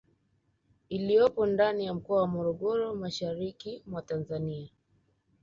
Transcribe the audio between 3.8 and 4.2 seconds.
mwa